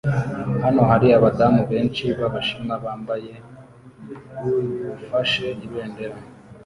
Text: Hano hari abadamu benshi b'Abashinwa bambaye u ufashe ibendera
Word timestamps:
Hano 0.63 0.81
hari 0.91 1.07
abadamu 1.17 1.61
benshi 1.71 2.03
b'Abashinwa 2.19 2.75
bambaye 2.83 3.33
u 4.47 4.49
ufashe 4.97 5.47
ibendera 5.65 6.17